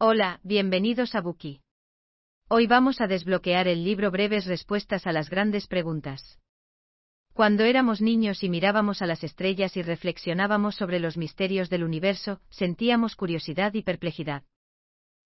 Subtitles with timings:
[0.00, 1.60] Hola, bienvenidos a Buki.
[2.46, 6.38] Hoy vamos a desbloquear el libro Breves Respuestas a las Grandes Preguntas.
[7.32, 12.40] Cuando éramos niños y mirábamos a las estrellas y reflexionábamos sobre los misterios del universo,
[12.48, 14.44] sentíamos curiosidad y perplejidad.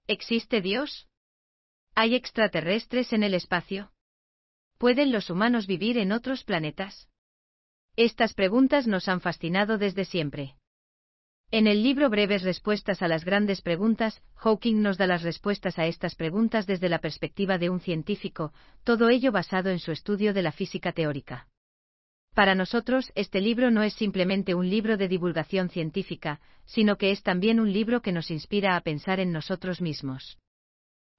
[0.06, 1.06] ¿Existe Dios?
[1.94, 3.92] ¿Hay extraterrestres en el espacio?
[4.78, 7.10] ¿Pueden los humanos vivir en otros planetas?
[7.96, 10.56] Estas preguntas nos han fascinado desde siempre.
[11.54, 15.86] En el libro Breves Respuestas a las Grandes Preguntas, Hawking nos da las respuestas a
[15.86, 20.40] estas preguntas desde la perspectiva de un científico, todo ello basado en su estudio de
[20.40, 21.48] la física teórica.
[22.34, 27.22] Para nosotros, este libro no es simplemente un libro de divulgación científica, sino que es
[27.22, 30.38] también un libro que nos inspira a pensar en nosotros mismos.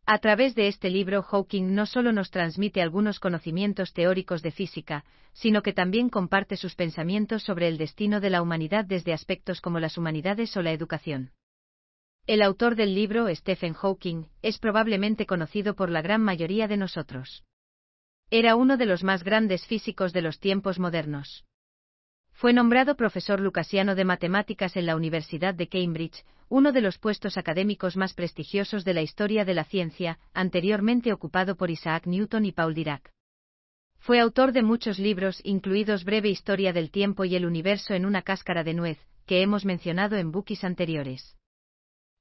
[0.05, 5.05] A través de este libro Hawking no solo nos transmite algunos conocimientos teóricos de física,
[5.31, 9.80] sino que también comparte sus pensamientos sobre el destino de la humanidad desde aspectos como
[9.80, 11.31] las humanidades o la educación.
[12.27, 17.44] El autor del libro, Stephen Hawking, es probablemente conocido por la gran mayoría de nosotros.
[18.30, 21.45] Era uno de los más grandes físicos de los tiempos modernos.
[22.31, 27.35] Fue nombrado profesor lucasiano de matemáticas en la Universidad de Cambridge, uno de los puestos
[27.39, 32.51] académicos más prestigiosos de la historia de la ciencia, anteriormente ocupado por Isaac Newton y
[32.51, 33.11] Paul Dirac.
[33.97, 38.21] Fue autor de muchos libros, incluidos Breve Historia del Tiempo y el Universo en una
[38.21, 41.35] cáscara de nuez, que hemos mencionado en bookies anteriores.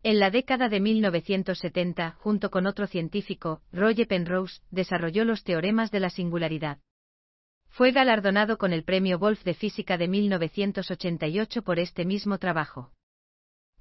[0.03, 6.01] En la década de 1970, junto con otro científico, Roger Penrose, desarrolló los teoremas de
[6.01, 6.79] la singularidad.
[7.69, 12.93] Fue galardonado con el Premio Wolf de Física de 1988 por este mismo trabajo.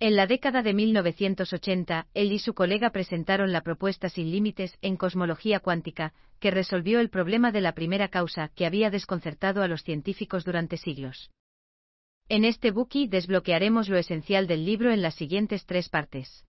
[0.02, 4.98] En la década de 1980, él y su colega presentaron la propuesta sin límites en
[4.98, 9.84] cosmología cuántica, que resolvió el problema de la primera causa que había desconcertado a los
[9.84, 11.30] científicos durante siglos.
[12.30, 16.48] En este bookie desbloquearemos lo esencial del libro en las siguientes tres partes.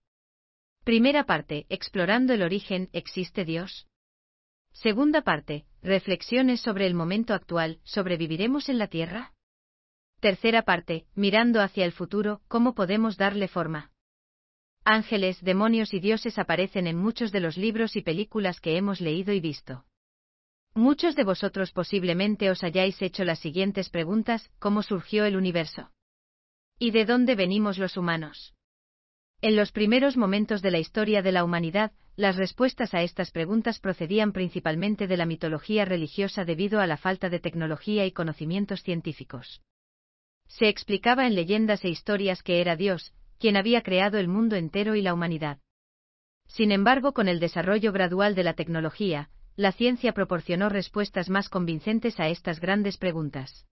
[0.83, 3.85] Primera parte, explorando el origen, ¿existe Dios?
[4.71, 9.32] Segunda parte, reflexiones sobre el momento actual, ¿sobreviviremos en la Tierra?
[10.23, 13.91] Tercera parte, mirando hacia el futuro, ¿cómo podemos darle forma?
[14.85, 19.33] Ángeles, demonios y dioses aparecen en muchos de los libros y películas que hemos leído
[19.33, 19.83] y visto.
[20.75, 25.91] Muchos de vosotros posiblemente os hayáis hecho las siguientes preguntas, ¿cómo surgió el universo?
[26.79, 28.55] ¿Y de dónde venimos los humanos?
[29.41, 33.77] En los primeros momentos de la historia de la humanidad, las respuestas a estas preguntas
[33.79, 39.61] procedían principalmente de la mitología religiosa debido a la falta de tecnología y conocimientos científicos.
[40.53, 44.93] Se explicaba en leyendas e historias que era Dios, quien había creado el mundo entero
[44.93, 45.57] y la humanidad.
[46.45, 52.19] Sin embargo, con el desarrollo gradual de la tecnología, la ciencia proporcionó respuestas más convincentes
[52.19, 53.65] a estas grandes preguntas.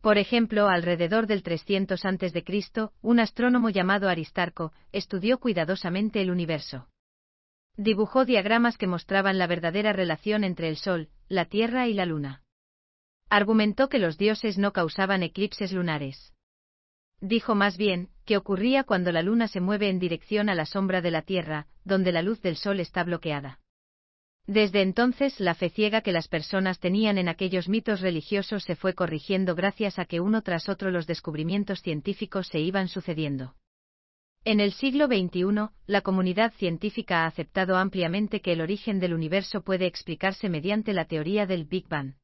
[0.00, 6.88] Por ejemplo, alrededor del 300 a.C., un astrónomo llamado Aristarco estudió cuidadosamente el universo.
[7.76, 12.41] Dibujó diagramas que mostraban la verdadera relación entre el Sol, la Tierra y la Luna.
[13.32, 16.34] Argumentó que los dioses no causaban eclipses lunares.
[17.22, 21.00] Dijo más bien, que ocurría cuando la Luna se mueve en dirección a la sombra
[21.00, 23.58] de la Tierra, donde la luz del Sol está bloqueada.
[24.46, 28.92] Desde entonces la fe ciega que las personas tenían en aquellos mitos religiosos se fue
[28.92, 33.54] corrigiendo gracias a que uno tras otro los descubrimientos científicos se iban sucediendo.
[34.44, 39.62] En el siglo XXI, la comunidad científica ha aceptado ampliamente que el origen del universo
[39.62, 42.16] puede explicarse mediante la teoría del Big Bang.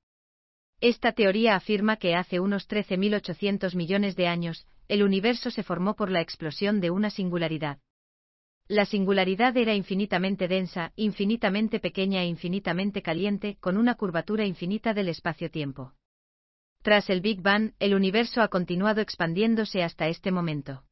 [0.80, 6.08] Esta teoría afirma que hace unos 13.800 millones de años, el universo se formó por
[6.08, 7.78] la explosión de una singularidad.
[8.68, 15.08] La singularidad era infinitamente densa, infinitamente pequeña e infinitamente caliente, con una curvatura infinita del
[15.08, 15.94] espacio-tiempo.
[16.82, 20.84] Tras el Big Bang, el universo ha continuado expandiéndose hasta este momento.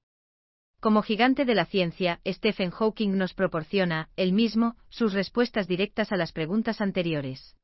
[0.80, 6.16] Como gigante de la ciencia, Stephen Hawking nos proporciona, él mismo, sus respuestas directas a
[6.16, 7.56] las preguntas anteriores.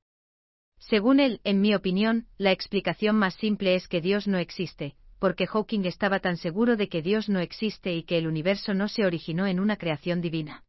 [0.89, 5.47] Según él, en mi opinión, la explicación más simple es que Dios no existe, porque
[5.47, 9.07] Hawking estaba tan seguro de que Dios no existe y que el universo no se
[9.07, 10.65] originó en una creación divina.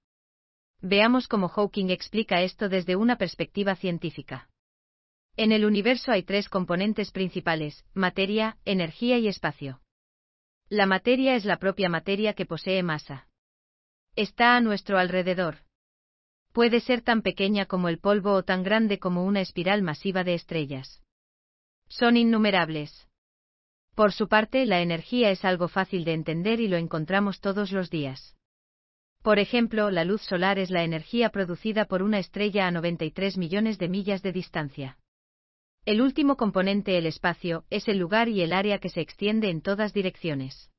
[0.82, 4.50] Veamos cómo Hawking explica esto desde una perspectiva científica.
[5.36, 9.82] En el universo hay tres componentes principales, materia, energía y espacio.
[10.70, 13.28] La materia es la propia materia que posee masa.
[14.16, 15.58] Está a nuestro alrededor.
[16.54, 20.36] Puede ser tan pequeña como el polvo o tan grande como una espiral masiva de
[20.36, 21.02] estrellas.
[21.90, 23.08] Son innumerables.
[23.96, 27.90] Por su parte, la energía es algo fácil de entender y lo encontramos todos los
[27.90, 28.36] días.
[29.24, 33.80] Por ejemplo, la luz solar es la energía producida por una estrella a 93 millones
[33.80, 34.98] de millas de distancia.
[35.86, 39.62] El último componente, el espacio, es el lugar y el área que se extiende en
[39.62, 40.70] todas direcciones.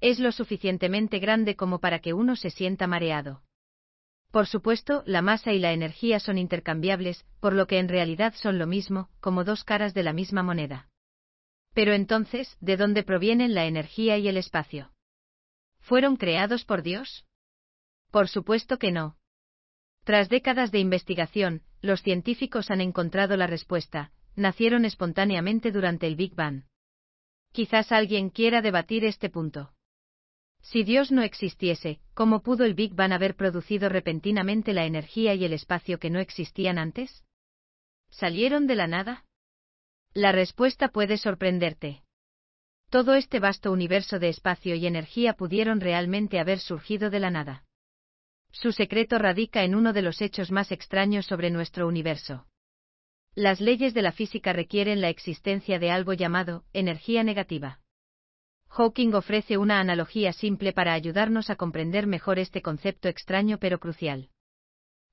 [0.00, 3.42] Es lo suficientemente grande como para que uno se sienta mareado.
[4.36, 8.58] Por supuesto, la masa y la energía son intercambiables, por lo que en realidad son
[8.58, 10.90] lo mismo, como dos caras de la misma moneda.
[11.72, 14.92] Pero entonces, ¿de dónde provienen la energía y el espacio?
[15.80, 17.24] ¿Fueron creados por Dios?
[18.10, 19.16] Por supuesto que no.
[20.04, 26.34] Tras décadas de investigación, los científicos han encontrado la respuesta, nacieron espontáneamente durante el Big
[26.34, 26.64] Bang.
[27.52, 29.72] Quizás alguien quiera debatir este punto.
[30.68, 35.44] Si Dios no existiese, ¿cómo pudo el Big Bang haber producido repentinamente la energía y
[35.44, 37.24] el espacio que no existían antes?
[38.10, 39.24] ¿Salieron de la nada?
[40.12, 42.02] La respuesta puede sorprenderte.
[42.90, 47.64] Todo este vasto universo de espacio y energía pudieron realmente haber surgido de la nada.
[48.50, 52.48] Su secreto radica en uno de los hechos más extraños sobre nuestro universo.
[53.36, 57.80] Las leyes de la física requieren la existencia de algo llamado energía negativa.
[58.76, 64.28] Hawking ofrece una analogía simple para ayudarnos a comprender mejor este concepto extraño pero crucial.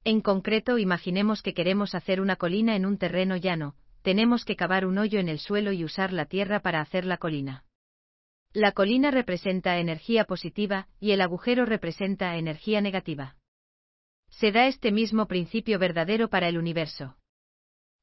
[0.04, 4.86] En concreto, imaginemos que queremos hacer una colina en un terreno llano, tenemos que cavar
[4.86, 7.64] un hoyo en el suelo y usar la tierra para hacer la colina.
[8.52, 13.38] La colina representa energía positiva y el agujero representa energía negativa.
[14.30, 17.16] Se da este mismo principio verdadero para el universo.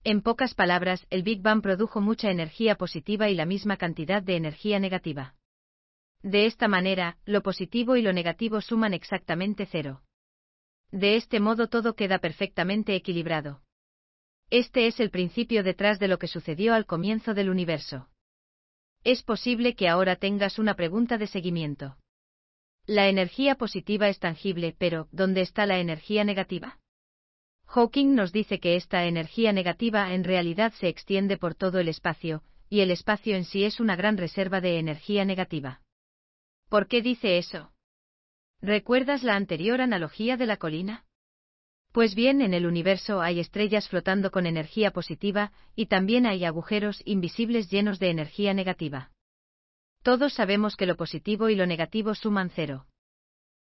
[0.05, 4.37] En pocas palabras, el Big Bang produjo mucha energía positiva y la misma cantidad de
[4.37, 5.35] energía negativa.
[6.23, 10.03] De esta manera, lo positivo y lo negativo suman exactamente cero.
[10.91, 13.63] De este modo todo queda perfectamente equilibrado.
[14.51, 18.09] Este es el principio detrás de lo que sucedió al comienzo del universo.
[19.05, 21.97] Es posible que ahora tengas una pregunta de seguimiento.
[22.87, 26.79] La energía positiva es tangible, pero ¿dónde está la energía negativa?
[27.67, 32.43] Hawking nos dice que esta energía negativa en realidad se extiende por todo el espacio,
[32.69, 35.81] y el espacio en sí es una gran reserva de energía negativa.
[36.71, 37.73] ¿Por qué dice eso?
[38.63, 41.05] ¿Recuerdas la anterior analogía de la colina?
[41.91, 47.03] Pues bien, en el universo hay estrellas flotando con energía positiva, y también hay agujeros
[47.05, 49.11] invisibles llenos de energía negativa.
[50.05, 52.87] Todos sabemos que lo positivo y lo negativo suman cero.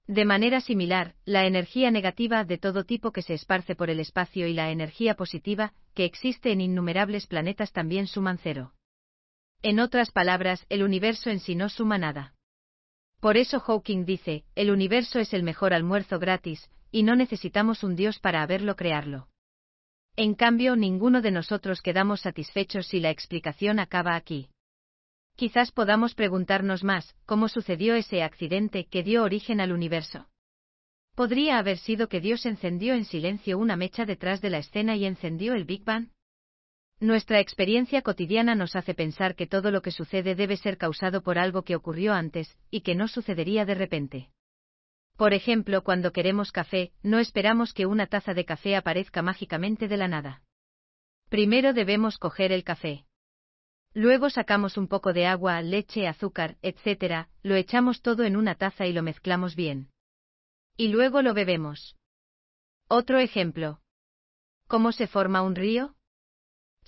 [0.06, 4.46] De manera similar, la energía negativa de todo tipo que se esparce por el espacio
[4.46, 8.74] y la energía positiva, que existe en innumerables planetas también suman cero.
[9.64, 12.36] En otras palabras, el universo en sí no suma nada.
[13.22, 17.96] Por eso Hawking dice, el universo es el mejor almuerzo gratis, y no necesitamos un
[17.96, 19.28] Dios para haberlo crearlo.
[20.16, 24.50] En cambio, ninguno de nosotros quedamos satisfechos si la explicación acaba aquí.
[25.36, 30.28] Quizás podamos preguntarnos más, ¿cómo sucedió ese accidente que dio origen al universo?
[31.14, 35.06] ¿Podría haber sido que Dios encendió en silencio una mecha detrás de la escena y
[35.06, 36.10] encendió el Big Bang?
[37.02, 41.40] Nuestra experiencia cotidiana nos hace pensar que todo lo que sucede debe ser causado por
[41.40, 44.30] algo que ocurrió antes, y que no sucedería de repente.
[45.18, 49.98] Por ejemplo, cuando queremos café, no esperamos que una taza de café aparezca mágicamente de
[49.98, 50.44] la nada.
[51.28, 53.08] Primero debemos coger el café.
[53.96, 58.86] Luego sacamos un poco de agua, leche, azúcar, etc., lo echamos todo en una taza
[58.86, 59.90] y lo mezclamos bien.
[60.78, 61.96] Y luego lo bebemos.
[62.88, 63.82] Otro ejemplo.
[64.68, 65.96] ¿Cómo se forma un río?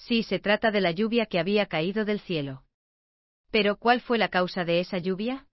[0.06, 2.66] Sí, se trata de la lluvia que había caído del cielo.
[3.52, 5.48] Pero ¿cuál fue la causa de esa lluvia?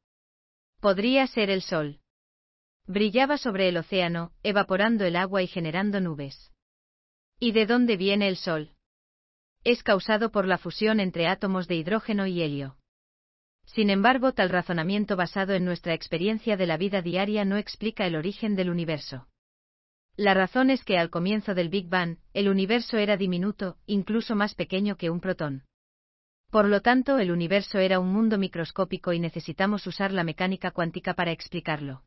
[0.81, 2.01] Podría ser el sol.
[2.85, 6.51] Brillaba sobre el océano, evaporando el agua y generando nubes.
[7.39, 8.73] ¿Y de dónde viene el sol?
[9.63, 12.77] Es causado por la fusión entre átomos de hidrógeno y helio.
[13.67, 18.17] Sin embargo, tal razonamiento basado en nuestra experiencia de la vida diaria no explica el
[18.17, 19.29] origen del universo.
[20.17, 24.55] La razón es que al comienzo del Big Bang, el universo era diminuto, incluso más
[24.55, 25.65] pequeño que un protón.
[26.51, 31.15] Por lo tanto, el universo era un mundo microscópico y necesitamos usar la mecánica cuántica
[31.15, 32.03] para explicarlo.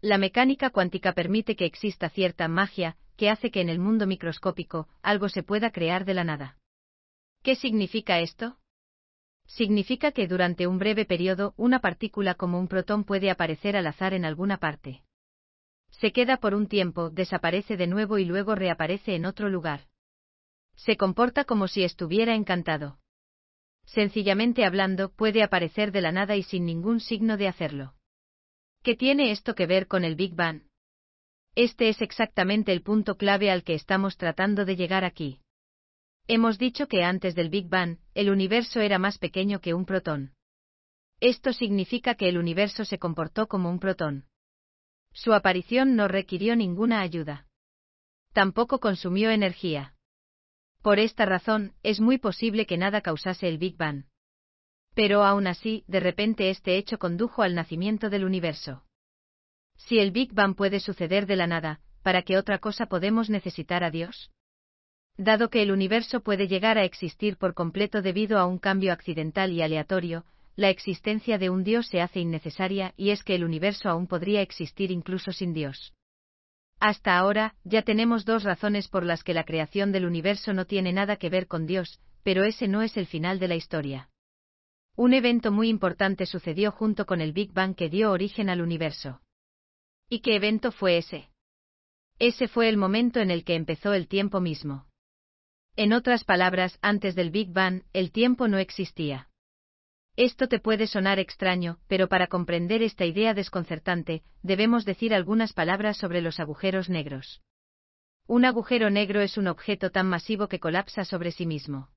[0.00, 4.88] La mecánica cuántica permite que exista cierta magia, que hace que en el mundo microscópico,
[5.02, 6.56] algo se pueda crear de la nada.
[7.42, 8.56] ¿Qué significa esto?
[9.46, 14.14] Significa que durante un breve periodo una partícula como un protón puede aparecer al azar
[14.14, 15.02] en alguna parte.
[16.00, 19.82] Se queda por un tiempo, desaparece de nuevo y luego reaparece en otro lugar.
[20.74, 22.98] Se comporta como si estuviera encantado.
[23.84, 27.94] Sencillamente hablando, puede aparecer de la nada y sin ningún signo de hacerlo.
[28.82, 30.62] ¿Qué tiene esto que ver con el Big Bang?
[31.54, 35.42] Este es exactamente el punto clave al que estamos tratando de llegar aquí.
[36.28, 40.32] Hemos dicho que antes del Big Bang, el universo era más pequeño que un protón.
[41.18, 44.29] Esto significa que el universo se comportó como un protón.
[45.12, 47.46] Su aparición no requirió ninguna ayuda.
[48.32, 49.94] Tampoco consumió energía.
[50.82, 54.04] Por esta razón, es muy posible que nada causase el Big Bang.
[54.94, 58.84] Pero aún así, de repente este hecho condujo al nacimiento del universo.
[59.76, 63.84] Si el Big Bang puede suceder de la nada, ¿para qué otra cosa podemos necesitar
[63.84, 64.30] a Dios?
[65.16, 69.52] Dado que el universo puede llegar a existir por completo debido a un cambio accidental
[69.52, 70.24] y aleatorio,
[70.56, 74.42] la existencia de un Dios se hace innecesaria y es que el universo aún podría
[74.42, 75.94] existir incluso sin Dios.
[76.80, 80.92] Hasta ahora, ya tenemos dos razones por las que la creación del universo no tiene
[80.92, 84.10] nada que ver con Dios, pero ese no es el final de la historia.
[84.96, 89.20] Un evento muy importante sucedió junto con el Big Bang que dio origen al universo.
[90.08, 91.30] ¿Y qué evento fue ese?
[92.18, 94.86] Ese fue el momento en el que empezó el tiempo mismo.
[95.76, 99.29] En otras palabras, antes del Big Bang, el tiempo no existía.
[100.16, 105.96] Esto te puede sonar extraño, pero para comprender esta idea desconcertante, debemos decir algunas palabras
[105.96, 107.40] sobre los agujeros negros.
[108.26, 111.88] Un agujero negro es un objeto tan masivo que colapsa sobre sí mismo.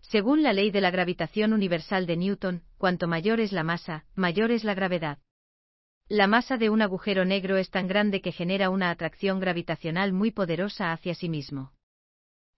[0.00, 4.50] Según la ley de la gravitación universal de Newton, cuanto mayor es la masa, mayor
[4.50, 5.18] es la gravedad.
[6.08, 10.30] La masa de un agujero negro es tan grande que genera una atracción gravitacional muy
[10.30, 11.72] poderosa hacia sí mismo.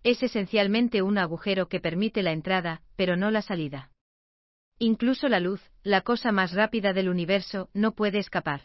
[0.02, 3.90] Es esencialmente un agujero que permite la entrada, pero no la salida.
[4.78, 8.62] Incluso la luz, la cosa más rápida del universo, no puede escapar.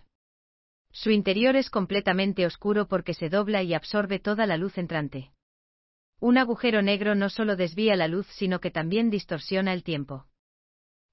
[0.91, 5.31] Su interior es completamente oscuro porque se dobla y absorbe toda la luz entrante.
[6.19, 10.25] Un agujero negro no solo desvía la luz sino que también distorsiona el tiempo.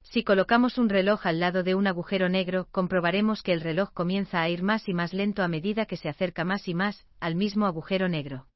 [0.02, 4.40] Si colocamos un reloj al lado de un agujero negro, comprobaremos que el reloj comienza
[4.40, 7.34] a ir más y más lento a medida que se acerca más y más al
[7.34, 8.46] mismo agujero negro.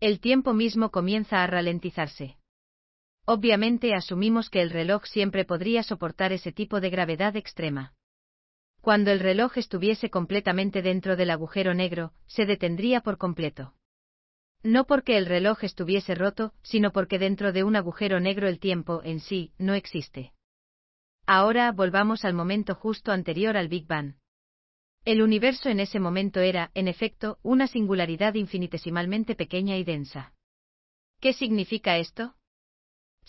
[0.00, 2.39] El tiempo mismo comienza a ralentizarse.
[3.24, 7.94] Obviamente asumimos que el reloj siempre podría soportar ese tipo de gravedad extrema.
[8.80, 13.74] Cuando el reloj estuviese completamente dentro del agujero negro, se detendría por completo.
[14.62, 19.02] No porque el reloj estuviese roto, sino porque dentro de un agujero negro el tiempo
[19.04, 20.32] en sí no existe.
[21.26, 24.14] Ahora volvamos al momento justo anterior al Big Bang.
[25.04, 30.34] El universo en ese momento era, en efecto, una singularidad infinitesimalmente pequeña y densa.
[31.20, 32.34] ¿Qué significa esto?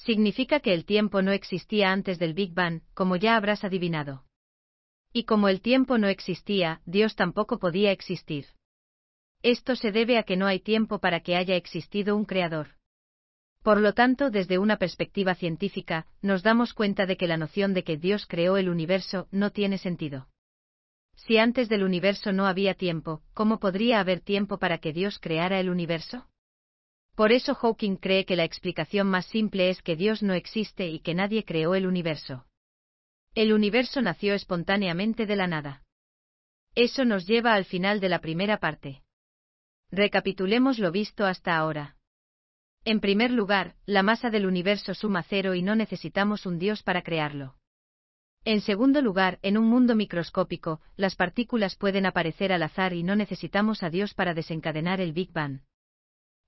[0.05, 4.25] Significa que el tiempo no existía antes del Big Bang, como ya habrás adivinado.
[5.13, 8.48] Y como el tiempo no existía, Dios tampoco podía existir.
[9.43, 12.70] Esto se debe a que no hay tiempo para que haya existido un creador.
[13.62, 17.84] Por lo tanto, desde una perspectiva científica, nos damos cuenta de que la noción de
[17.84, 20.29] que Dios creó el universo no tiene sentido.
[21.13, 25.60] Si antes del universo no había tiempo, ¿cómo podría haber tiempo para que Dios creara
[25.60, 26.27] el universo?
[27.21, 31.01] Por eso Hawking cree que la explicación más simple es que Dios no existe y
[31.01, 32.47] que nadie creó el universo.
[33.35, 35.83] El universo nació espontáneamente de la nada.
[36.73, 39.03] Eso nos lleva al final de la primera parte.
[39.91, 41.95] Recapitulemos lo visto hasta ahora.
[42.85, 47.03] En primer lugar, la masa del universo suma cero y no necesitamos un Dios para
[47.03, 47.55] crearlo.
[48.45, 53.15] En segundo lugar, en un mundo microscópico, las partículas pueden aparecer al azar y no
[53.15, 55.59] necesitamos a Dios para desencadenar el Big Bang.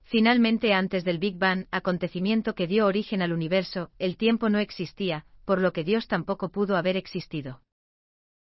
[0.03, 5.25] Finalmente, antes del Big Bang, acontecimiento que dio origen al universo, el tiempo no existía,
[5.45, 7.61] por lo que Dios tampoco pudo haber existido.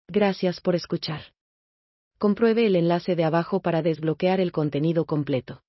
[0.08, 1.22] Gracias por escuchar.
[2.18, 5.62] Compruebe el enlace de abajo para desbloquear el contenido completo.